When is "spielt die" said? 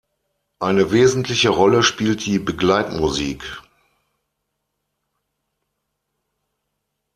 1.83-2.39